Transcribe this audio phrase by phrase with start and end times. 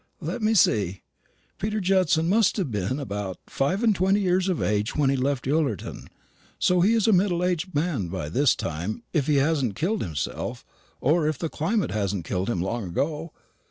[0.19, 1.03] Let me see:
[1.59, 5.47] Peter Judson must have been about five and twenty years of age when he left
[5.47, 6.07] Ullerton;
[6.57, 10.65] so he is a middle aged man by this time if he hasn't killed himself,
[11.01, 13.31] or if the climate hasn't killed him long ago.